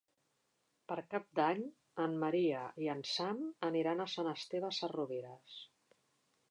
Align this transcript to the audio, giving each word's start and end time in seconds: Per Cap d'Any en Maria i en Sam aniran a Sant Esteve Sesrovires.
Per 0.91 0.95
Cap 1.11 1.27
d'Any 1.39 1.61
en 2.05 2.15
Maria 2.25 2.63
i 2.87 2.91
en 2.97 3.05
Sam 3.11 3.45
aniran 3.71 4.01
a 4.01 4.11
Sant 4.17 4.33
Esteve 4.35 4.75
Sesrovires. 4.81 5.63